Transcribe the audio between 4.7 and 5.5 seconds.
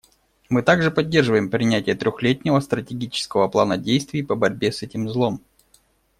с этим злом.